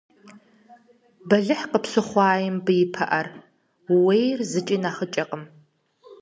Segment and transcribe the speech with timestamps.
[1.27, 3.27] Бэлыхь къыпщыхъуаи мыбы и пыӀэр–
[3.93, 5.43] ууейр зыкӀи нэхъыкӀэкъым.